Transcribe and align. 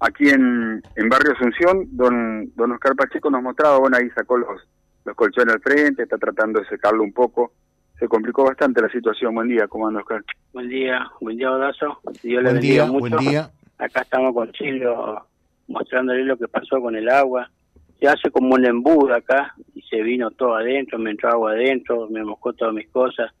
Aquí 0.00 0.28
en, 0.28 0.82
en 0.94 1.08
Barrio 1.08 1.32
Asunción, 1.32 1.88
don, 1.96 2.52
don 2.54 2.72
Oscar 2.72 2.94
Pacheco 2.94 3.30
nos 3.30 3.42
mostraba, 3.42 3.78
bueno, 3.78 3.96
ahí 3.96 4.10
sacó 4.10 4.36
los, 4.36 4.60
los 5.04 5.16
colchones 5.16 5.54
al 5.54 5.60
frente, 5.60 6.02
está 6.02 6.18
tratando 6.18 6.60
de 6.60 6.66
secarlo 6.66 7.02
un 7.02 7.12
poco. 7.12 7.52
Se 7.98 8.08
complicó 8.08 8.44
bastante 8.44 8.82
la 8.82 8.90
situación. 8.90 9.34
Buen 9.34 9.48
día, 9.48 9.66
¿cómo 9.68 9.88
anda 9.88 10.00
Oscar? 10.00 10.22
Buen 10.52 10.68
día, 10.68 11.10
buen 11.20 11.38
día, 11.38 11.50
Odazo. 11.50 11.98
Dios 12.22 12.42
buen 12.42 12.60
día, 12.60 12.84
mucho. 12.84 13.16
buen 13.16 13.16
día. 13.16 13.50
Acá 13.78 14.02
estamos 14.02 14.34
con 14.34 14.52
Silvio 14.52 15.26
mostrándole 15.68 16.24
lo 16.24 16.36
que 16.36 16.48
pasó 16.48 16.80
con 16.80 16.94
el 16.94 17.08
agua. 17.08 17.50
Se 17.98 18.06
hace 18.06 18.30
como 18.30 18.54
un 18.54 18.66
embudo 18.66 19.14
acá 19.14 19.54
y 19.74 19.80
se 19.82 20.02
vino 20.02 20.30
todo 20.30 20.56
adentro, 20.56 20.98
me 20.98 21.10
entró 21.10 21.30
agua 21.30 21.52
adentro, 21.52 22.08
me 22.10 22.22
moscó 22.22 22.52
todas 22.52 22.74
mis 22.74 22.88
cosas, 22.88 23.32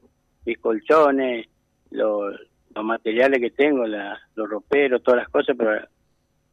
mis 0.46 0.58
colchones, 0.58 1.46
los, 1.90 2.34
los 2.74 2.84
materiales 2.84 3.40
que 3.40 3.50
tengo, 3.50 3.86
la, 3.86 4.18
los 4.34 4.48
roperos, 4.48 5.02
todas 5.02 5.20
las 5.20 5.28
cosas, 5.28 5.54
pero 5.58 5.86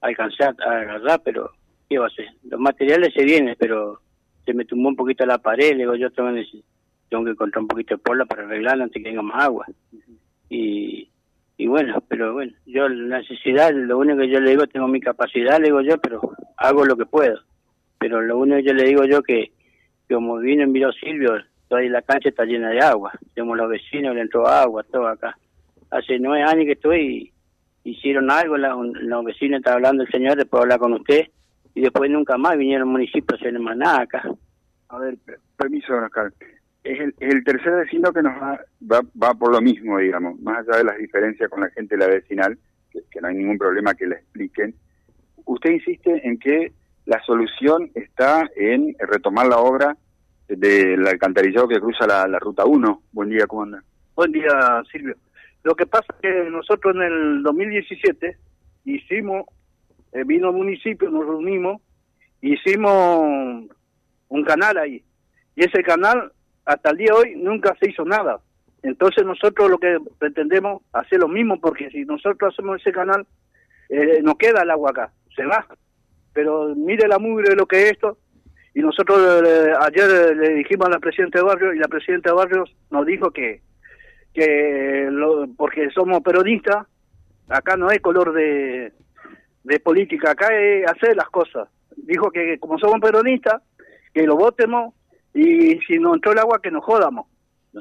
alcancé 0.04 0.44
a 0.44 0.50
agarrar, 0.50 1.22
pero 1.24 1.52
¿qué 1.90 1.98
va 1.98 2.06
a 2.06 2.08
hacer? 2.10 2.28
Los 2.44 2.60
materiales 2.60 3.14
se 3.14 3.24
vienen, 3.24 3.56
pero 3.58 4.02
se 4.46 4.54
me 4.54 4.66
tumbó 4.66 4.90
un 4.90 4.96
poquito 4.96 5.26
la 5.26 5.38
pared, 5.38 5.78
digo, 5.78 5.96
yo 5.96 6.12
tengo, 6.12 6.30
tengo 7.10 7.24
que 7.24 7.32
encontrar 7.32 7.62
un 7.62 7.68
poquito 7.68 7.96
de 7.96 8.02
pola 8.02 8.26
para 8.26 8.44
arreglarla 8.44 8.84
antes 8.84 9.02
que 9.02 9.10
venga 9.10 9.22
más 9.22 9.46
agua. 9.46 9.66
Y, 10.50 11.10
y 11.58 11.68
bueno, 11.68 12.04
pero 12.08 12.34
bueno, 12.34 12.52
yo 12.66 12.90
la 12.90 13.20
necesidad, 13.20 13.72
lo 13.74 13.98
único 13.98 14.20
que 14.20 14.30
yo 14.30 14.40
le 14.40 14.52
digo, 14.52 14.68
tengo 14.68 14.88
mi 14.88 15.00
capacidad, 15.00 15.60
le 15.60 15.68
digo 15.68 15.82
yo, 15.82 15.98
pero 15.98 16.22
hago 16.58 16.86
lo 16.86 16.98
que 16.98 17.06
puedo. 17.06 17.40
Pero 17.98 18.22
lo 18.22 18.38
único 18.38 18.58
que 18.58 18.64
yo 18.64 18.74
le 18.74 18.84
digo 18.84 19.06
yo 19.06 19.24
que, 19.24 19.52
como 20.10 20.38
vino 20.38 20.64
en 20.64 20.74
Viro 20.74 20.92
Silvio, 20.92 21.42
toda 21.70 21.82
la 21.84 22.02
cancha 22.02 22.30
está 22.30 22.44
llena 22.44 22.70
de 22.70 22.82
agua. 22.82 23.14
Tenemos 23.34 23.58
los 23.58 23.70
vecinos, 23.70 24.14
le 24.14 24.22
entró 24.22 24.46
agua, 24.46 24.84
todo 24.84 25.08
acá. 25.08 25.38
Hace 25.90 26.20
nueve 26.20 26.44
años 26.44 26.66
que 26.66 26.74
estoy 26.74 27.32
hicieron 27.84 28.32
algo, 28.32 28.58
los 28.58 29.26
vecinos 29.26 29.60
estaban 29.60 29.78
hablando 29.78 30.04
el 30.04 30.12
señor, 30.12 30.38
después 30.38 30.62
hablar 30.62 30.80
con 30.80 30.94
usted, 30.94 31.28
y 31.76 31.82
después 31.82 32.10
nunca 32.10 32.38
más 32.38 32.58
vinieron 32.58 32.88
municipios 32.88 33.34
a 33.34 33.36
hacer 33.36 33.60
más 33.60 33.78
nada 33.78 34.02
acá. 34.02 34.24
A 34.90 34.98
ver, 35.00 35.18
permiso, 35.58 35.96
Oscar. 35.96 36.32
Es 36.84 37.00
el, 37.00 37.16
el, 37.20 37.44
tercer 37.44 37.74
vecino 37.76 38.12
que 38.12 38.22
nos 38.22 38.34
va, 38.34 38.60
va, 38.92 39.34
por 39.34 39.52
lo 39.52 39.62
mismo, 39.62 39.98
digamos, 39.98 40.40
más 40.42 40.60
allá 40.60 40.80
de 40.80 40.84
las 40.84 40.98
diferencias 40.98 41.50
con 41.50 41.62
la 41.62 41.70
gente 41.70 41.96
de 41.96 42.06
la 42.06 42.08
vecinal, 42.08 42.58
que, 42.92 43.22
no 43.22 43.28
hay 43.28 43.36
ningún 43.36 43.58
problema 43.58 43.96
que 43.96 44.06
le 44.06 44.16
expliquen. 44.16 44.76
Usted 45.46 45.72
insiste 45.72 46.28
en 46.28 46.38
que 46.38 46.74
la 47.06 47.22
solución 47.24 47.90
está 47.96 48.50
en 48.56 48.96
retomar 49.00 49.48
la 49.48 49.60
obra 49.60 49.98
del 50.48 51.08
alcantarillado 51.08 51.68
que 51.68 51.80
cruza 51.80 52.06
la, 52.06 52.28
la 52.28 52.40
ruta 52.40 52.66
1. 52.66 53.02
Buen 53.14 53.30
día, 53.30 53.48
¿cómo 53.48 53.64
anda? 53.64 53.84
Buen 54.16 54.32
día, 54.32 54.84
Silvio. 54.92 55.16
Lo 55.64 55.76
que 55.76 55.86
pasa 55.86 56.06
es 56.10 56.20
que 56.22 56.50
nosotros 56.50 56.96
en 56.96 57.02
el 57.02 57.44
2017 57.44 58.38
hicimos, 58.86 59.46
eh, 60.12 60.24
vino 60.26 60.50
el 60.50 60.56
municipio, 60.56 61.10
nos 61.10 61.26
reunimos, 61.26 61.82
hicimos 62.42 63.70
un 64.28 64.44
canal 64.44 64.78
ahí. 64.78 65.04
Y 65.56 65.64
ese 65.64 65.82
canal, 65.84 66.32
hasta 66.66 66.92
el 66.92 66.98
día 66.98 67.08
de 67.14 67.14
hoy, 67.14 67.36
nunca 67.38 67.76
se 67.80 67.90
hizo 67.90 68.04
nada. 68.04 68.40
Entonces 68.82 69.26
nosotros 69.26 69.70
lo 69.70 69.78
que 69.78 69.98
pretendemos 70.20 70.84
hacer 70.92 71.20
lo 71.20 71.30
mismo, 71.30 71.60
porque 71.60 71.90
si 71.90 72.04
nosotros 72.04 72.54
hacemos 72.54 72.82
ese 72.82 72.92
canal, 72.92 73.26
eh, 73.88 74.20
no 74.22 74.36
queda 74.36 74.64
el 74.64 74.72
agua 74.72 74.92
acá, 74.92 75.14
se 75.36 75.46
va. 75.46 75.66
Pero 76.34 76.76
mire 76.76 77.08
la 77.08 77.20
mugre 77.20 77.50
de 77.50 77.56
lo 77.56 77.66
que 77.66 77.84
es 77.84 77.92
esto. 77.94 78.18
Y 78.74 78.82
nosotros 78.82 79.20
eh, 79.46 79.72
ayer 79.80 80.36
le 80.36 80.56
dijimos 80.56 80.88
a 80.88 80.92
la 80.92 81.00
presidenta 81.00 81.40
de 81.40 81.46
barrio, 81.46 81.74
y 81.74 81.80
la 81.80 81.88
presidenta 81.88 82.32
de 82.32 82.36
barrio 82.36 82.66
nos 82.92 83.06
dijo 83.06 83.32
que 83.32 83.62
que 84.34 85.08
lo, 85.12 85.48
porque 85.56 85.90
somos 85.92 86.22
peronistas, 86.22 86.88
acá 87.48 87.78
no 87.78 87.90
hay 87.90 88.00
color 88.00 88.34
de, 88.34 88.92
de 89.64 89.80
política, 89.80 90.32
acá 90.32 90.48
es 90.54 90.86
hacer 90.90 91.16
las 91.16 91.30
cosas. 91.30 91.70
Dijo 91.96 92.32
que 92.32 92.58
como 92.60 92.78
somos 92.80 93.00
peronistas, 93.00 93.62
que 94.14 94.24
lo 94.24 94.36
votemos 94.36 94.94
y 95.34 95.80
si 95.88 95.98
no 96.00 96.14
entró 96.14 96.32
el 96.32 96.40
agua, 96.40 96.62
que 96.62 96.72
nos 96.72 96.84
jodamos. 96.84 97.28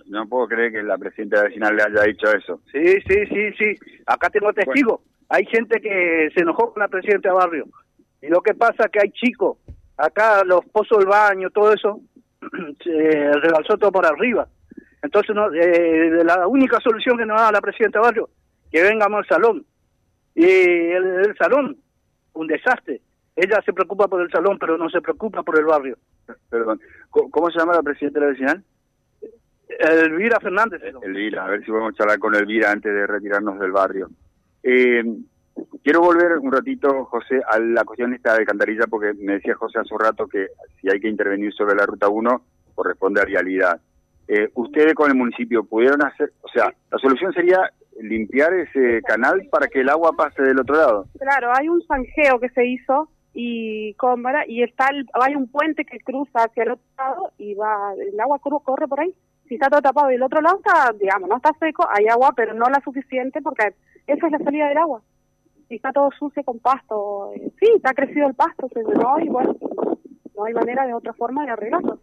No, 0.07 0.27
puedo 0.27 0.49
creer 0.49 0.73
que 0.73 0.83
la 0.83 0.97
presidenta 0.97 1.43
vecinal 1.43 1.77
le 1.77 1.83
haya 1.83 2.03
dicho 2.05 2.27
eso. 2.33 2.61
Sí, 2.73 3.01
sí, 3.07 3.27
sí, 3.27 3.53
sí. 3.59 3.75
Acá 4.07 4.31
tengo 4.31 4.53
testigos. 4.53 5.01
Hay 5.29 5.45
gente 5.47 5.81
que 5.81 6.31
se 6.35 6.41
enojó 6.41 6.73
con 6.73 6.81
la 6.81 6.89
presidenta 6.89 7.29
de 7.29 7.35
barrio. 7.35 7.67
Y 8.23 8.29
lo 8.29 8.41
que 8.41 8.55
pasa 8.55 8.85
es 8.85 8.91
que 8.91 9.01
hay 9.03 9.11
chicos. 9.11 9.59
Acá 9.99 10.45
los 10.45 10.65
pozos 10.67 10.99
del 10.99 11.09
baño, 11.09 11.51
todo 11.51 11.75
eso, 11.75 12.01
se 12.83 13.33
rebalsó 13.33 13.77
todo 13.77 13.93
por 13.93 14.07
arriba. 14.07 14.49
Entonces, 15.03 15.35
no, 15.35 15.53
eh, 15.53 16.23
la 16.25 16.47
única 16.47 16.79
solución 16.81 17.19
que 17.19 17.27
nos 17.27 17.41
da 17.41 17.51
la 17.51 17.61
presidenta 17.61 18.01
Barrio, 18.01 18.31
que 18.71 18.83
vengamos 18.83 19.19
al 19.19 19.27
salón. 19.27 19.67
Y 20.35 20.45
el, 20.45 21.35
salón, 21.37 21.77
un 22.35 22.47
desastre. 22.47 23.01
Ella 23.35 23.61
se 23.65 23.73
preocupa 23.73 24.09
por 24.09 24.23
el 24.23 24.31
salón, 24.31 24.59
pero 24.59 24.79
no 24.79 24.89
se 24.89 25.01
preocupa 25.01 25.43
por 25.43 25.59
el 25.59 25.65
barrio. 25.65 25.99
Perdón, 26.49 26.81
¿cómo, 27.11 27.51
se 27.51 27.59
llama 27.59 27.75
la 27.75 27.83
presidenta 27.83 28.21
de 28.21 28.27
la 28.27 28.33
vecinal? 28.33 28.65
Elvira 29.69 30.39
Fernández. 30.39 30.83
Elvira, 31.03 31.45
a 31.45 31.49
ver 31.49 31.61
si 31.65 31.71
podemos 31.71 31.95
charlar 31.95 32.19
con 32.19 32.35
Elvira 32.35 32.71
antes 32.71 32.93
de 32.93 33.07
retirarnos 33.07 33.59
del 33.59 33.73
barrio. 33.73 34.11
Eh, 34.63 35.03
quiero 35.83 36.01
volver 36.01 36.39
un 36.39 36.53
ratito, 36.53 37.07
José, 37.07 37.41
a 37.51 37.59
la 37.59 37.85
cuestión 37.85 38.13
esta 38.15 38.37
de 38.37 38.45
Cantarilla, 38.45 38.87
porque 38.87 39.15
me 39.15 39.35
decía 39.35 39.55
José 39.55 39.81
hace 39.81 39.95
un 39.95 40.01
rato 40.01 40.27
que 40.29 40.49
si 40.81 40.91
hay 40.91 41.01
que 41.01 41.09
intervenir 41.09 41.53
sobre 41.55 41.75
la 41.75 41.87
Ruta 41.87 42.09
1, 42.09 42.45
corresponde 42.75 43.23
a 43.23 43.25
realidad 43.25 43.81
eh, 44.29 44.49
ustedes 44.55 44.95
con 44.95 45.11
el 45.11 45.17
municipio 45.17 45.65
pudieron 45.65 46.05
hacer, 46.05 46.33
o 46.43 46.49
sea, 46.49 46.73
la 46.91 46.99
solución 46.99 47.33
sería 47.33 47.71
limpiar 48.01 48.53
ese 48.55 49.03
canal 49.03 49.47
para 49.51 49.69
que 49.69 49.81
el 49.81 49.89
agua 49.89 50.13
pase 50.17 50.43
del 50.43 50.61
otro 50.61 50.77
lado. 50.77 51.07
Claro, 51.19 51.51
hay 51.55 51.69
un 51.69 51.83
zanjeo 51.83 52.39
que 52.41 52.49
se 52.51 52.67
hizo 52.67 53.09
y 53.35 53.95
cómoda 53.95 54.47
y 54.47 54.63
está 54.63 54.91
hay 55.15 55.35
un 55.35 55.49
puente 55.49 55.85
que 55.85 55.99
cruza 56.01 56.45
hacia 56.45 56.65
el 56.65 56.73
otro 56.73 56.85
lado 56.99 57.33
y 57.39 57.55
va 57.55 57.95
el 57.95 58.19
agua 58.21 58.39
corre 58.39 58.89
por 58.89 59.01
ahí. 59.01 59.15
Si 59.49 59.55
está 59.55 59.69
todo 59.69 59.83
tapado 59.83 60.11
y 60.11 60.15
el 60.15 60.23
otro 60.23 60.41
lado 60.41 60.59
está, 60.65 60.93
digamos, 60.99 61.29
no 61.29 61.37
está 61.37 61.51
seco, 61.59 61.87
hay 61.91 62.07
agua, 62.07 62.33
pero 62.35 62.55
no 62.55 62.67
la 62.71 62.81
suficiente 62.81 63.43
porque 63.43 63.75
esa 64.07 64.27
es 64.27 64.33
la 64.33 64.39
salida 64.39 64.69
del 64.69 64.79
agua. 64.79 65.03
Si 65.69 65.77
está 65.77 65.93
todo 65.93 66.11
sucio 66.19 66.43
con 66.45 66.59
pasto, 66.59 67.33
eh, 67.35 67.51
sí, 67.59 67.71
está 67.77 67.93
crecido 67.95 68.29
el 68.29 68.35
pasto, 68.35 68.69
se 68.73 68.83
llenó 68.83 69.19
y 69.21 69.29
bueno, 69.29 69.57
no 70.37 70.45
hay 70.45 70.55
manera 70.55 70.87
de 70.87 70.95
otra 70.95 71.13
forma 71.15 71.45
de 71.45 71.53
arreglarlo 71.53 71.99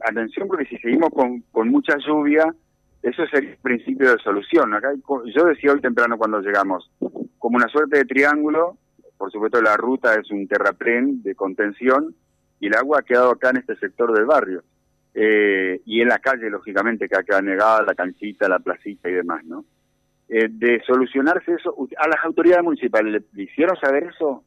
atención 0.00 0.48
porque 0.48 0.66
si 0.66 0.78
seguimos 0.78 1.10
con, 1.10 1.70
mucha 1.70 1.96
lluvia, 1.98 2.54
eso 3.02 3.26
sería 3.26 3.50
el 3.50 3.58
principio 3.58 4.12
de 4.12 4.22
solución. 4.22 4.74
Acá 4.74 4.92
yo 5.34 5.44
decía 5.44 5.72
hoy 5.72 5.80
temprano 5.80 6.18
cuando 6.18 6.40
llegamos, 6.40 6.90
como 7.38 7.56
una 7.56 7.68
suerte 7.68 7.98
de 7.98 8.04
triángulo, 8.04 8.76
por 9.16 9.30
supuesto 9.30 9.60
la 9.62 9.76
ruta 9.76 10.14
es 10.14 10.30
un 10.30 10.46
terraplén 10.46 11.22
de 11.22 11.34
contención 11.34 12.14
y 12.60 12.66
el 12.66 12.74
agua 12.74 13.00
ha 13.00 13.02
quedado 13.02 13.30
acá 13.30 13.50
en 13.50 13.58
este 13.58 13.76
sector 13.76 14.12
del 14.12 14.26
barrio. 14.26 14.62
Eh, 15.18 15.80
y 15.86 16.02
en 16.02 16.08
la 16.08 16.18
calle, 16.18 16.50
lógicamente, 16.50 17.08
que 17.08 17.16
ha 17.16 17.22
quedado 17.22 17.42
negada 17.42 17.82
la 17.82 17.94
canchita, 17.94 18.48
la 18.48 18.58
placita 18.58 19.08
y 19.08 19.14
demás, 19.14 19.42
¿no? 19.46 19.64
Eh, 20.28 20.48
de 20.50 20.82
solucionarse 20.86 21.54
eso, 21.54 21.74
¿a 21.96 22.08
las 22.08 22.24
autoridades 22.24 22.64
municipales 22.64 23.22
le, 23.32 23.42
hicieron 23.42 23.76
saber 23.76 24.10
eso? 24.12 24.42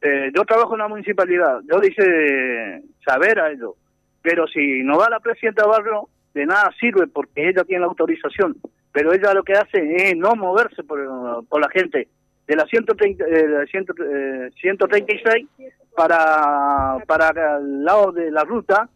Eh, 0.00 0.32
yo 0.34 0.44
trabajo 0.44 0.74
en 0.74 0.80
la 0.80 0.88
municipalidad, 0.88 1.60
yo 1.70 1.78
dice 1.80 2.82
saber 3.04 3.38
a 3.38 3.52
ellos, 3.52 3.74
pero 4.22 4.46
si 4.46 4.82
no 4.82 4.98
va 4.98 5.10
la 5.10 5.20
presidenta 5.20 5.62
de 5.64 5.68
barrio, 5.68 6.08
de 6.32 6.46
nada 6.46 6.70
sirve 6.78 7.06
porque 7.08 7.48
ella 7.48 7.64
tiene 7.64 7.80
la 7.80 7.86
autorización. 7.86 8.56
Pero 8.92 9.12
ella 9.12 9.34
lo 9.34 9.42
que 9.42 9.54
hace 9.54 9.96
es 9.96 10.16
no 10.16 10.34
moverse 10.36 10.82
por, 10.84 10.98
la 11.00 11.68
gente. 11.70 12.08
De 12.46 12.56
la 12.56 12.64
130, 12.66 13.24
eh, 13.24 14.50
136 14.60 15.46
eh, 15.58 15.72
para, 15.94 16.98
para 17.06 17.58
el 17.58 17.84
lado 17.84 18.12
de 18.12 18.30
la 18.30 18.44
ruta 18.44 18.88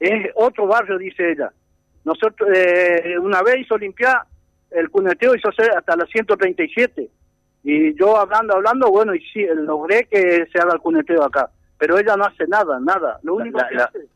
es 0.00 0.30
otro 0.34 0.66
barrio, 0.66 0.96
dice 0.98 1.32
ella. 1.32 1.52
Nosotros 2.04 2.48
eh, 2.54 3.18
una 3.20 3.42
vez 3.42 3.58
hizo 3.58 3.76
limpiar 3.76 4.22
el 4.70 4.90
cuneteo, 4.90 5.34
hizo 5.34 5.48
hacer 5.48 5.70
hasta 5.76 5.96
la 5.96 6.06
137. 6.06 7.08
Y 7.64 7.94
yo 7.98 8.16
hablando, 8.16 8.54
hablando, 8.54 8.90
bueno, 8.90 9.14
y 9.14 9.20
sí, 9.20 9.44
logré 9.54 10.04
que 10.04 10.46
se 10.50 10.58
haga 10.58 10.74
el 10.74 10.80
cuneteo 10.80 11.22
acá. 11.22 11.50
Pero 11.76 11.98
ella 11.98 12.16
no 12.16 12.24
hace 12.24 12.46
nada, 12.46 12.78
nada. 12.80 13.18
Lo 13.22 13.34
único 13.34 13.58
que 13.68 13.76
hace 13.76 14.08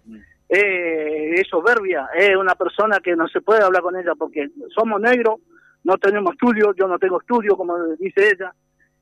eh, 0.55 1.41
es 1.41 1.49
soberbia, 1.49 2.11
es 2.15 2.37
una 2.37 2.55
persona 2.55 2.99
que 3.03 3.17
no 3.17 3.27
se 3.27 3.41
puede 3.41 3.65
hablar 3.65 3.81
con 3.81 3.97
ella 3.97 4.13
porque 4.19 4.51
somos 4.69 5.01
negros, 5.01 5.41
no 5.83 5.97
tenemos 5.97 6.35
estudio, 6.35 6.75
yo 6.75 6.87
no 6.87 6.99
tengo 6.99 7.19
estudio, 7.21 7.57
como 7.57 7.75
dice 7.99 8.33
ella. 8.33 8.53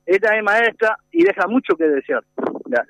Ella 0.07 0.37
es 0.37 0.43
maestra 0.45 0.97
y 1.11 1.25
deja 1.25 1.49
mucho 1.49 1.77
que 1.77 1.89
desear. 1.89 2.23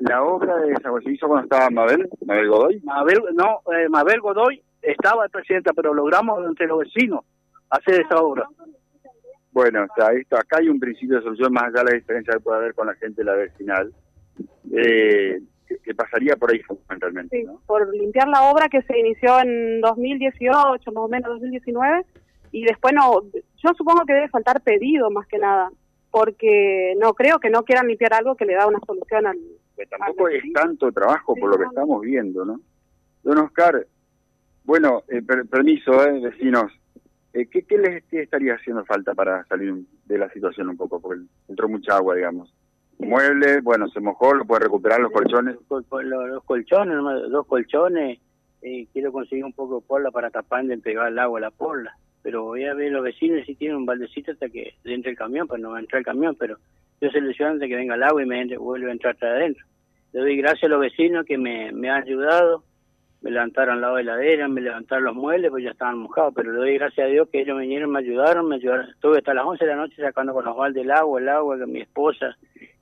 La, 0.01 0.23
obra 0.23 0.57
de 0.59 0.75
se 0.75 1.11
hizo 1.11 1.27
cuando 1.27 1.45
estaba 1.45 1.71
Mabel, 1.71 2.09
Mabel 2.27 2.49
Godoy. 2.49 2.81
Mabel, 2.85 3.23
no, 3.33 3.61
eh, 3.75 3.89
Mabel 3.89 4.21
Godoy 4.21 4.63
estaba 4.83 5.27
presidenta, 5.29 5.73
pero 5.73 5.95
logramos 5.95 6.47
entre 6.47 6.67
los 6.67 6.81
vecinos 6.81 7.25
hacer 7.71 8.03
esa 8.03 8.17
obra. 8.21 8.47
Bueno, 9.53 9.85
está, 9.85 10.13
esto, 10.13 10.37
acá 10.37 10.59
hay 10.59 10.69
un 10.69 10.79
principio 10.79 11.17
de 11.17 11.23
solución 11.23 11.53
más 11.53 11.65
allá 11.65 11.83
de 11.83 11.93
la 11.93 11.97
diferencia 11.97 12.35
que 12.35 12.41
puede 12.41 12.59
haber 12.59 12.75
con 12.75 12.87
la 12.87 12.95
gente 12.95 13.23
de 13.23 13.25
la 13.25 13.35
vecinal. 13.35 13.93
Eh, 14.73 15.41
que, 15.83 15.95
pasaría 15.95 16.37
por 16.37 16.51
ahí 16.51 16.61
fundamentalmente. 16.61 17.37
Sí, 17.37 17.47
por 17.67 17.95
limpiar 17.95 18.29
la 18.29 18.51
obra 18.51 18.69
que 18.69 18.83
se 18.83 18.99
inició 18.99 19.41
en 19.41 19.81
2018, 19.81 20.93
más 20.93 21.05
o 21.05 21.09
menos 21.09 21.31
2019, 21.31 22.05
y 22.53 22.65
después 22.65 22.95
no, 22.95 23.23
yo 23.33 23.71
supongo 23.77 24.05
que 24.05 24.15
debe 24.15 24.29
faltar 24.29 24.61
pedido 24.63 25.11
más 25.11 25.27
que 25.27 25.39
nada, 25.39 25.71
porque 26.11 26.95
no 26.99 27.15
creo 27.15 27.39
que 27.39 27.51
no 27.51 27.63
quieran 27.65 27.87
limpiar 27.87 28.15
algo 28.15 28.35
que 28.35 28.47
le 28.47 28.55
da 28.55 28.67
una 28.67 28.81
solución 28.87 29.27
al... 29.27 29.39
tampoco 29.89 30.29
es 30.29 30.43
tanto 30.53 30.91
trabajo 30.93 31.35
por 31.37 31.51
lo 31.51 31.59
que 31.59 31.65
estamos 31.65 32.01
viendo, 32.03 32.45
¿no? 32.45 32.61
Don 33.23 33.39
Oscar, 33.39 33.87
bueno, 34.65 35.05
eh, 35.09 35.23
permiso, 35.23 36.05
eh, 36.05 36.21
vecinos, 36.21 36.73
eh, 37.33 37.47
¿qué, 37.47 37.63
¿qué, 37.63 37.79
les 37.79 38.03
estaría 38.11 38.55
haciendo 38.55 38.85
falta 38.85 39.15
para 39.15 39.45
salir 39.45 39.75
de 40.07 40.19
la 40.19 40.31
situación 40.31 40.69
un 40.69 40.77
poco? 40.77 41.01
Porque 41.01 41.23
entró 41.49 41.69
mucha 41.69 41.97
agua, 41.97 42.17
digamos. 42.17 42.53
Muebles, 43.01 43.63
bueno, 43.63 43.89
se 43.89 44.01
mojó, 44.01 44.35
lo 44.35 44.45
puede 44.45 44.65
recuperar 44.65 45.01
los 45.01 45.11
colchones. 45.11 45.57
Los, 45.69 46.45
colchones, 46.45 46.97
dos 47.31 47.47
colchones, 47.47 48.19
eh, 48.63 48.87
quiero 48.93 49.11
conseguir 49.11 49.45
un 49.45 49.53
poco 49.53 49.81
de 49.81 49.87
porla 49.87 50.11
para 50.11 50.31
tapar 50.31 50.65
de 50.65 50.79
pegar 50.79 51.09
el 51.09 51.19
agua 51.19 51.39
a 51.39 51.43
la 51.43 51.51
porla. 51.51 51.97
Pero 52.23 52.45
voy 52.45 52.65
a 52.65 52.75
ver 52.75 52.93
los 52.93 53.03
vecinos 53.03 53.47
si 53.47 53.55
tienen 53.55 53.79
un 53.79 53.87
baldecito 53.87 54.33
hasta 54.33 54.49
que 54.51 54.75
entre 54.85 55.13
el 55.13 55.17
camión, 55.17 55.47
pues 55.49 55.61
no 55.63 55.71
va 55.71 55.79
a 55.79 55.81
entrar 55.81 56.01
el 56.01 56.05
camión, 56.05 56.37
pero 56.39 56.59
yo 57.01 57.11
selecciono 57.11 57.53
antes 57.53 57.69
que 57.69 57.77
venga 57.77 57.95
el 57.95 58.03
agua 58.03 58.23
y 58.23 58.27
me 58.27 58.57
vuelve 58.59 58.91
a 58.91 58.93
entrar 58.93 59.15
hasta 59.15 59.27
adentro. 59.27 59.65
Le 60.13 60.21
doy 60.21 60.37
gracias 60.37 60.65
a 60.65 60.69
los 60.69 60.81
vecinos 60.81 61.25
que 61.25 61.39
me, 61.39 61.73
me 61.73 61.89
han 61.89 62.03
ayudado, 62.03 62.65
me 63.23 63.31
levantaron 63.31 63.75
al 63.75 63.81
lado 63.81 63.97
de 63.97 64.05
la 64.05 64.15
heladera, 64.15 64.49
me 64.49 64.61
levantaron 64.61 65.05
los 65.05 65.15
muebles, 65.15 65.51
pues 65.51 65.65
ya 65.65 65.71
estaban 65.71 65.99
mojados, 65.99 66.33
pero 66.35 66.53
le 66.53 66.59
doy 66.59 66.75
gracias 66.75 67.07
a 67.07 67.11
Dios 67.11 67.29
que 67.31 67.41
ellos 67.41 67.59
vinieron, 67.59 67.91
me 67.91 67.99
ayudaron, 67.99 68.49
me 68.49 68.57
ayudaron. 68.57 68.89
Estuve 68.91 69.19
hasta 69.19 69.35
las 69.35 69.45
11 69.45 69.65
de 69.65 69.71
la 69.71 69.77
noche 69.77 70.03
sacando 70.03 70.33
con 70.33 70.45
los 70.45 70.57
baldes 70.57 70.85
el 70.85 70.91
agua, 70.91 71.21
el 71.21 71.29
agua, 71.29 71.59
que 71.59 71.67
mi 71.67 71.81
esposa, 71.81 72.37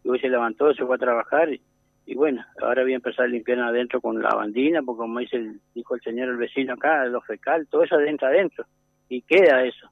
y 0.09 0.11
hoy 0.11 0.21
se 0.21 0.31
levantó, 0.31 0.73
se 0.73 0.87
fue 0.87 0.97
a 0.97 0.99
trabajar, 0.99 1.51
y, 2.07 2.15
bueno, 2.15 2.43
ahora 2.63 2.83
voy 2.83 2.95
a 2.95 2.97
empezar 2.97 3.27
a 3.27 3.29
limpiar 3.29 3.59
adentro 3.61 4.01
con 4.01 4.23
la 4.23 4.35
bandina, 4.35 4.81
porque 4.83 5.01
como 5.01 5.19
dice 5.19 5.37
el, 5.37 5.61
dijo 5.75 5.95
el 5.95 6.01
señor, 6.01 6.31
el 6.31 6.39
vecino 6.39 6.73
acá, 6.73 7.05
lo 7.05 7.21
fecal, 7.21 7.67
todo 7.71 7.85
eso 7.85 7.97
adentro, 7.97 8.29
adentro, 8.29 8.65
y 9.11 9.21
queda 9.21 9.65
eso. 9.65 9.91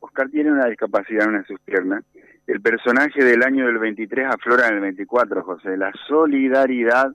Oscar 0.00 0.28
tiene 0.30 0.50
una 0.50 0.66
discapacidad 0.66 1.24
en 1.24 1.28
una 1.30 1.38
de 1.38 1.46
sus 1.46 1.60
piernas. 1.60 2.04
El 2.48 2.60
personaje 2.60 3.24
del 3.24 3.44
año 3.44 3.66
del 3.66 3.78
23 3.78 4.26
aflora 4.26 4.68
en 4.68 4.74
el 4.74 4.80
24, 4.80 5.42
José. 5.44 5.76
La 5.76 5.92
solidaridad, 6.08 7.12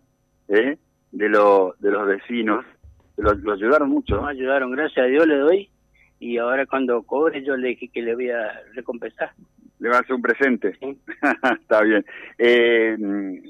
¿eh? 0.47 0.77
de, 1.11 1.29
lo, 1.29 1.75
de 1.79 1.91
los 1.91 2.07
vecinos. 2.07 2.65
Lo, 3.17 3.31
ayudaron 3.51 3.89
mucho. 3.89 4.25
Ayudaron, 4.25 4.71
gracias 4.71 5.05
a 5.05 5.09
Dios 5.09 5.27
le 5.27 5.37
doy. 5.37 5.69
Y 6.19 6.37
ahora 6.37 6.65
cuando 6.65 7.03
cobre 7.03 7.43
yo 7.43 7.55
le 7.55 7.69
dije 7.69 7.89
que 7.89 8.01
le 8.01 8.15
voy 8.15 8.29
a 8.29 8.61
recompensar. 8.73 9.31
Le 9.79 9.89
va 9.89 9.97
a 9.97 9.99
hacer 9.99 10.15
un 10.15 10.21
presente. 10.21 10.77
Está 11.61 11.81
bien. 11.81 12.05
Eh, 12.37 12.97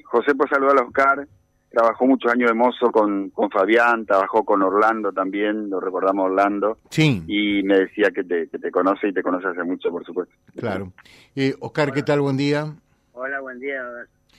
José, 0.06 0.36
pues 0.36 0.50
saludar 0.50 0.78
a 0.80 0.84
Oscar. 0.84 1.28
Trabajó 1.70 2.06
muchos 2.06 2.32
años 2.32 2.50
de 2.50 2.56
mozo 2.56 2.92
con, 2.92 3.30
con 3.32 3.52
Fabián, 3.52 4.06
trabajó 4.06 4.46
con 4.46 4.62
Orlando 4.62 5.12
también, 5.12 5.70
lo 5.70 5.82
recordamos 5.82 6.28
Orlando. 6.28 6.80
Sí. 6.90 7.24
Y 7.28 7.62
me 7.64 7.80
decía 7.80 8.10
que 8.12 8.24
te, 8.24 8.48
que 8.48 8.58
te 8.58 8.72
conoce 8.72 9.10
y 9.10 9.14
te 9.14 9.22
conoce 9.22 9.48
hace 9.50 9.64
mucho, 9.64 9.92
por 9.92 10.06
supuesto. 10.06 10.34
Claro. 10.56 10.94
Eh, 11.36 11.54
Oscar, 11.60 11.92
¿qué 11.92 12.04
tal? 12.04 12.22
Buen 12.22 12.38
día. 12.38 12.74
Hola, 13.14 13.42
buen 13.42 13.60
día. 13.60 13.84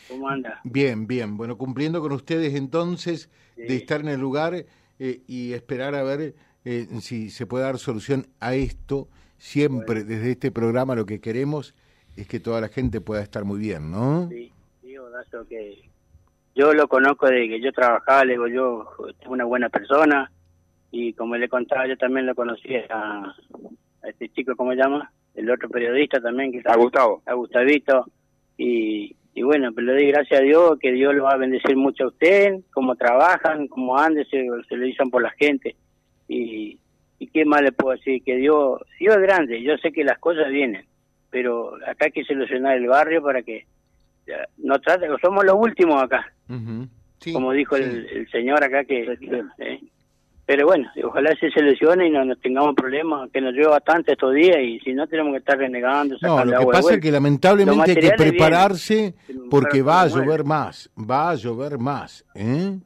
¿Cómo 0.08 0.29
anda? 0.29 0.61
Bien, 0.64 1.06
bien. 1.06 1.37
Bueno, 1.37 1.58
cumpliendo 1.58 2.00
con 2.00 2.12
ustedes 2.12 2.55
entonces 2.55 3.31
de 3.56 3.76
estar 3.76 4.00
en 4.00 4.08
el 4.08 4.20
lugar 4.20 4.55
eh, 4.99 5.23
y 5.26 5.52
esperar 5.52 5.94
a 5.94 6.02
ver 6.02 6.35
eh, 6.64 6.87
si 7.00 7.31
se 7.31 7.46
puede 7.46 7.64
dar 7.64 7.79
solución 7.79 8.26
a 8.40 8.55
esto. 8.55 9.08
Siempre 9.38 10.05
desde 10.05 10.32
este 10.32 10.50
programa 10.50 10.94
lo 10.94 11.06
que 11.06 11.20
queremos 11.20 11.75
es 12.17 12.26
que 12.26 12.40
toda 12.40 12.61
la 12.61 12.69
gente 12.69 13.00
pueda 13.00 13.23
estar 13.23 13.44
muy 13.44 13.58
bien, 13.58 13.90
¿no? 13.90 14.29
Sí, 14.29 14.52
digo, 14.82 15.06
que 15.49 15.88
yo 16.55 16.75
lo 16.75 16.88
conozco 16.88 17.26
de 17.26 17.49
que 17.49 17.61
yo 17.61 17.73
trabajaba, 17.73 18.25
le 18.25 18.32
digo, 18.32 18.49
yo 18.49 18.88
soy 18.99 19.14
una 19.29 19.44
buena 19.44 19.69
persona 19.69 20.31
y 20.90 21.12
como 21.12 21.37
le 21.37 21.49
contaba, 21.49 21.87
yo 21.87 21.96
también 21.96 22.26
lo 22.26 22.35
conocí 22.35 22.75
a, 22.90 23.35
este 24.02 24.29
chico, 24.31 24.56
¿cómo 24.56 24.73
se 24.73 24.79
llama? 24.79 25.12
El 25.35 25.50
otro 25.50 25.69
periodista 25.69 26.20
también. 26.20 26.50
que 26.50 26.62
A 26.64 26.76
Gustavo. 26.76 27.23
A 27.26 27.35
Gustavito. 27.35 28.06
Y 28.56 29.14
y 29.38 29.43
bueno, 29.44 29.73
pues 29.73 29.87
le 29.87 29.93
doy 29.93 30.08
gracias 30.08 30.40
a 30.40 30.43
Dios, 30.43 30.81
que 30.81 30.90
Dios 30.90 31.14
lo 31.14 31.23
va 31.23 31.35
a 31.35 31.37
bendecir 31.37 31.76
mucho 31.76 32.02
a 32.02 32.08
usted, 32.08 32.56
cómo 32.73 32.96
trabajan, 32.96 33.69
cómo 33.69 33.96
andan, 33.96 34.25
se, 34.29 34.44
se 34.69 34.76
lo 34.76 34.85
dicen 34.85 35.11
por 35.11 35.23
la 35.23 35.31
gente. 35.31 35.76
Y, 36.26 36.76
y 37.19 37.26
qué 37.29 37.44
más 37.44 37.62
le 37.62 37.73
puedo 37.73 37.97
decir, 37.97 38.23
que 38.23 38.37
Dios, 38.37 38.81
Dios 38.99 39.17
es 39.17 39.23
grande, 39.23 39.62
yo 39.62 39.76
sé 39.79 39.93
que 39.93 40.05
las 40.05 40.19
cosas 40.19 40.49
vienen, 40.49 40.85
pero 41.31 41.75
acá 41.87 42.06
hay 42.06 42.12
que 42.12 42.25
solucionar 42.25 42.76
el 42.76 42.87
barrio 42.87 43.23
para 43.23 43.43
que 43.43 43.67
no 44.59 44.79
trate, 44.81 45.06
somos 45.20 45.44
los 45.44 45.56
últimos 45.56 46.03
acá, 46.03 46.32
como 47.32 47.53
dijo 47.53 47.76
el, 47.76 48.06
el, 48.06 48.31
señor 48.31 48.62
acá 48.62 48.85
que... 48.85 49.19
Eh, 49.59 49.81
pero 50.49 50.67
bueno, 50.67 50.91
ojalá 51.05 51.37
se 51.38 51.50
seleccione 51.50 52.06
y 52.06 52.11
no, 52.11 52.35
tengamos 52.37 52.75
problemas, 52.75 53.31
que 53.31 53.38
nos 53.38 53.53
llueva 53.53 53.81
tanto 53.81 54.12
estos 54.12 54.32
días 54.32 54.56
y 54.62 54.81
si 54.81 54.94
no 54.94 55.06
tenemos 55.06 55.32
que 55.32 55.41
estar 55.41 55.59
renegando. 55.59 56.17
No, 56.23 56.43
lo 56.43 56.61
que 56.61 56.67
pasa 56.69 56.94
es 56.94 57.00
que 57.00 57.12
lamentablemente 57.12 57.91
hay 57.91 57.97
que 57.97 58.12
prepararse 58.12 59.14
porque 59.50 59.82
va 59.82 60.00
a 60.00 60.06
llover 60.06 60.44
más, 60.44 60.91
va 60.99 61.29
a 61.29 61.35
llover 61.35 61.76
más. 61.76 62.25
¿eh? 62.35 62.79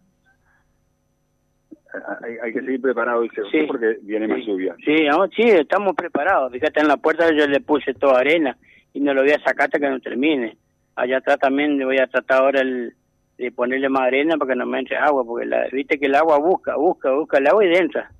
Hay, 2.43 2.53
que 2.53 2.61
seguir 2.61 2.81
preparado, 2.81 3.23
sí, 3.51 3.63
porque 3.67 3.99
viene 4.03 4.27
más 4.27 4.45
lluvia. 4.47 4.75
Sí, 4.85 5.07
sí, 5.37 5.43
estamos 5.43 5.95
preparados. 5.95 6.51
Fíjate, 6.53 6.81
en 6.81 6.89
la 6.89 6.97
puerta 6.97 7.31
yo 7.33 7.47
le 7.47 7.61
puse 7.61 7.93
toda 7.93 8.21
arena 8.21 8.57
y 8.95 9.01
no 9.01 9.13
lo 9.13 9.23
voy 9.23 9.33
a 9.33 9.43
sacar 9.43 9.67
hasta 9.67 9.79
que 9.79 9.91
no 9.91 10.01
termine. 10.01 10.57
Allá 10.97 11.19
atrás 11.19 11.39
también 11.39 11.77
le 11.77 11.85
voy 11.85 11.99
a 11.99 12.07
tratar 12.07 12.43
ahora 12.43 12.61
el, 12.63 12.95
de 13.37 13.53
ponerle 13.53 13.89
más 13.89 14.03
arena 14.03 14.37
para 14.37 14.53
que 14.53 14.57
no 14.57 14.67
me 14.67 14.79
entre 14.79 14.97
agua, 14.97 15.25
porque 15.25 15.47
la, 15.47 15.67
viste 15.71 15.99
que 15.99 16.07
el 16.07 16.15
agua 16.15 16.39
busca, 16.39 16.77
busca, 16.77 17.11
busca 17.13 17.39
el 17.39 17.47
agua 17.47 17.65
y 17.65 17.75
entra. 17.75 18.11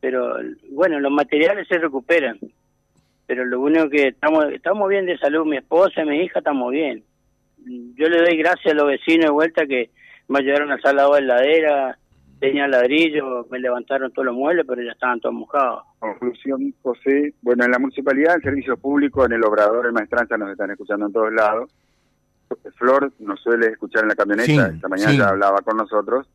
Pero 0.00 0.36
bueno, 0.70 0.98
los 0.98 1.12
materiales 1.12 1.68
se 1.68 1.78
recuperan. 1.78 2.38
Pero 3.26 3.44
lo 3.44 3.60
único 3.60 3.88
que 3.88 4.08
estamos 4.08 4.46
estamos 4.52 4.88
bien 4.88 5.06
de 5.06 5.16
salud, 5.18 5.46
mi 5.46 5.58
esposa 5.58 6.02
y 6.02 6.06
mi 6.06 6.22
hija 6.22 6.40
estamos 6.40 6.72
bien. 6.72 7.04
Yo 7.64 8.08
le 8.08 8.18
doy 8.18 8.36
gracias 8.36 8.74
a 8.74 8.76
los 8.76 8.88
vecinos 8.88 9.26
de 9.26 9.32
vuelta 9.32 9.66
que 9.66 9.90
me 10.28 10.40
ayudaron 10.40 10.72
a 10.72 10.80
salir 10.80 11.02
la 11.02 11.18
heladera, 11.18 11.98
tenía 12.42 12.68
ladrillo, 12.68 13.46
me 13.50 13.58
levantaron 13.58 14.12
todos 14.12 14.26
los 14.26 14.34
muebles, 14.34 14.66
pero 14.68 14.82
ya 14.82 14.92
estaban 14.92 15.20
todos 15.20 15.34
mojados. 15.34 15.84
Conclusión, 15.98 16.74
José. 16.82 17.34
Bueno, 17.40 17.64
en 17.64 17.70
la 17.70 17.78
municipalidad, 17.78 18.36
el 18.36 18.42
servicio 18.42 18.76
público, 18.76 19.24
en 19.24 19.32
el 19.32 19.44
obrador, 19.44 19.86
en 19.86 19.94
Maestranza, 19.94 20.36
nos 20.36 20.50
están 20.50 20.70
escuchando 20.70 21.06
en 21.06 21.12
todos 21.12 21.32
lados 21.32 21.70
Flor 22.76 23.12
nos 23.18 23.40
suele 23.40 23.68
escuchar 23.68 24.02
en 24.02 24.08
la 24.08 24.14
camioneta, 24.14 24.68
esta 24.68 24.88
mañana 24.88 25.12
ya 25.12 25.28
hablaba 25.28 25.60
con 25.62 25.76
nosotros, 25.76 26.28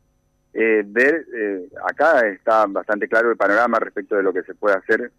eh, 0.52 0.82
ver, 0.86 1.26
eh, 1.34 1.68
acá 1.86 2.26
está 2.28 2.66
bastante 2.66 3.08
claro 3.08 3.30
el 3.30 3.36
panorama 3.36 3.78
respecto 3.78 4.16
de 4.16 4.22
lo 4.22 4.32
que 4.32 4.42
se 4.42 4.54
puede 4.54 4.76
hacer 4.76 5.12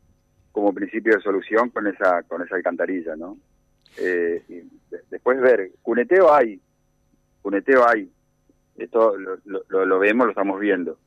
como 0.51 0.73
principio 0.73 1.15
de 1.15 1.21
solución 1.21 1.69
con 1.69 1.87
esa 1.87 2.23
con 2.23 2.41
esa 2.41 2.55
alcantarilla, 2.55 3.15
¿no? 3.15 3.37
Eh, 3.97 4.65
después 5.09 5.39
ver, 5.39 5.71
cuneteo 5.81 6.33
hay, 6.33 6.59
cuneteo 7.41 7.87
hay, 7.87 8.09
esto 8.81 9.15
lo, 9.17 9.85
lo, 9.85 9.99
vemos, 9.99 10.27
lo 10.27 10.31
estamos 10.31 10.59
viendo, 10.59 10.97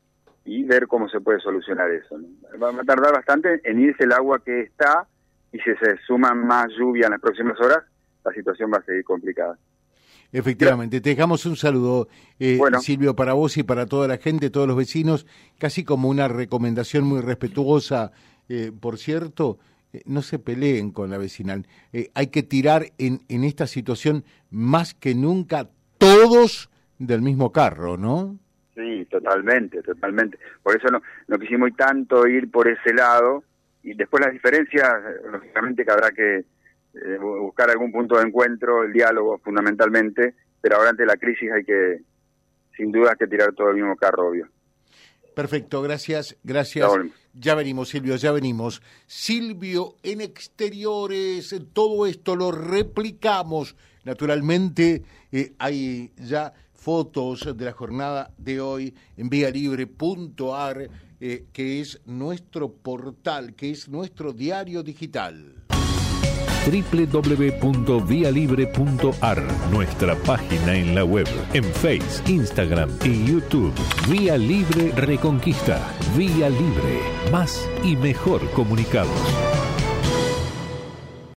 y 0.45 0.65
ver 0.65 0.87
cómo 0.87 1.09
se 1.09 1.21
puede 1.21 1.41
solucionar 1.41 1.91
eso. 1.91 2.19
Va 2.63 2.71
a 2.71 2.85
tardar 2.85 3.13
bastante 3.13 3.61
en 3.65 3.81
irse 3.81 4.05
el 4.05 4.13
agua 4.13 4.41
que 4.45 4.63
está, 4.63 5.07
y 5.53 5.59
si 5.59 5.75
se 5.77 5.97
suman 6.07 6.47
más 6.47 6.67
lluvia 6.79 7.07
en 7.07 7.13
las 7.13 7.21
próximas 7.21 7.61
horas, 7.61 7.85
la 8.25 8.33
situación 8.33 8.71
va 8.73 8.79
a 8.79 8.85
seguir 8.85 9.05
complicada. 9.05 9.59
Efectivamente, 10.33 11.03
te 11.03 11.11
dejamos 11.11 11.45
un 11.45 11.57
saludo, 11.57 12.09
eh, 12.39 12.59
Silvio, 12.81 13.15
para 13.15 13.35
vos 13.35 13.59
y 13.59 13.65
para 13.65 13.85
toda 13.85 14.09
la 14.09 14.17
gente, 14.17 14.49
todos 14.49 14.67
los 14.67 14.79
vecinos, 14.79 15.27
casi 15.59 15.85
como 15.85 16.09
una 16.09 16.27
recomendación 16.27 17.05
muy 17.05 17.21
respetuosa, 17.21 18.13
eh, 18.49 18.73
por 18.81 18.97
cierto, 18.97 19.59
eh, 19.93 20.01
no 20.07 20.23
se 20.23 20.39
peleen 20.39 20.91
con 20.91 21.11
la 21.11 21.19
vecinal. 21.19 21.67
hay 22.15 22.29
que 22.29 22.43
tirar 22.43 22.93
en, 22.97 23.21
en 23.29 23.45
esta 23.45 23.67
situación 23.67 24.25
más 24.51 24.95
que 24.95 25.15
nunca 25.15 25.69
todos 25.99 26.71
del 27.07 27.23
mismo 27.23 27.53
carro, 27.53 27.97
¿no? 27.97 28.39
Sí, 28.75 29.07
totalmente, 29.11 29.83
totalmente. 29.83 30.39
Por 30.63 30.77
eso 30.77 30.89
no, 30.89 31.03
no 31.29 31.39
quisimos 31.39 31.71
tanto 31.77 32.27
ir 32.27 32.51
por 32.51 32.69
ese 32.69 32.95
lado 32.95 33.45
y 33.83 33.95
después 33.95 34.25
las 34.25 34.33
diferencias, 34.33 34.89
lógicamente 35.31 35.85
que 35.85 35.91
habrá 35.91 36.11
que 36.11 36.39
eh, 36.95 37.19
buscar 37.19 37.71
algún 37.71 37.93
punto 37.93 38.17
de 38.17 38.23
encuentro, 38.23 38.85
el 38.85 38.93
diálogo 38.93 39.39
fundamentalmente, 39.39 40.35
pero 40.61 40.77
ahora 40.77 40.91
ante 40.91 41.05
la 41.05 41.17
crisis 41.17 41.51
hay 41.51 41.65
que, 41.65 42.01
sin 42.77 42.93
duda, 42.93 43.17
que 43.17 43.27
tirar 43.27 43.53
todo 43.53 43.71
el 43.71 43.77
mismo 43.77 43.97
carro, 43.97 44.29
obvio. 44.29 44.49
Perfecto, 45.35 45.83
gracias, 45.83 46.37
gracias. 46.45 46.91
Ya, 47.33 47.55
venimos, 47.55 47.89
Silvio, 47.89 48.17
ya 48.17 48.33
venimos. 48.33 48.83
Silvio, 49.07 49.97
en 50.03 50.21
exteriores, 50.21 51.55
todo 51.73 52.07
esto 52.07 52.37
lo 52.37 52.53
replicamos. 52.53 53.75
Naturalmente, 54.05 55.03
eh, 55.31 55.55
hay 55.59 56.13
ya 56.17 56.53
fotos 56.83 57.57
de 57.57 57.65
la 57.65 57.73
jornada 57.73 58.33
de 58.37 58.61
hoy 58.61 58.95
en 59.17 59.29
vialibre.ar, 59.29 60.91
eh, 61.21 61.47
que 61.53 61.81
es 61.81 62.01
nuestro 62.07 62.73
portal, 62.73 63.55
que 63.55 63.71
es 63.71 63.89
nuestro 63.89 64.33
diario 64.33 64.83
digital 64.83 65.63
www.vialibre.ar, 66.65 69.43
nuestra 69.73 70.15
página 70.15 70.77
en 70.77 70.95
la 70.95 71.05
web, 71.05 71.27
en 71.55 71.65
Face, 71.65 72.23
Instagram 72.31 72.89
y 73.05 73.27
YouTube. 73.27 73.75
Vía 74.09 74.39
Libre 74.39 74.93
Reconquista. 74.93 75.81
Vía 76.17 76.49
Libre. 76.49 77.01
Más 77.33 77.69
y 77.83 77.97
mejor 77.97 78.49
comunicados. 78.53 79.11